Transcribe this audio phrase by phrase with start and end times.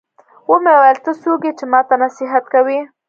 [0.51, 2.79] ومې ويل ته څوک يې چې ما ته نصيحت کوې.